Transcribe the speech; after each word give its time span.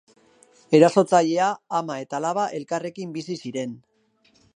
Erasotzailea, 0.77 1.49
ama 1.79 1.97
eta 2.05 2.17
alaba 2.21 2.45
elkarrekin 2.61 3.13
bizi 3.19 3.37
ziren. 3.47 3.77